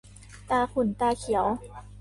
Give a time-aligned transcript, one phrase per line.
[0.49, 1.45] ตาขุ่นตาเขียว